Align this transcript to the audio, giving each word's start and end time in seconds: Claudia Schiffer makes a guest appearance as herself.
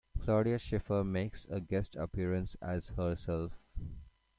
Claudia 0.17 0.57
Schiffer 0.57 1.03
makes 1.03 1.45
a 1.47 1.59
guest 1.59 1.95
appearance 1.95 2.55
as 2.59 2.89
herself. 2.97 3.51